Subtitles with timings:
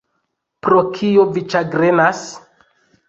[0.67, 2.25] Pro kio vi ĉagrenas?